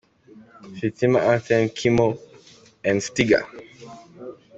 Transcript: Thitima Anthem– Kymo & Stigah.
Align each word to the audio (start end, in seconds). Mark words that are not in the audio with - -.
Thitima 0.75 1.19
Anthem– 1.31 1.63
Kymo 1.77 2.07
& 2.57 3.05
Stigah. 3.05 3.45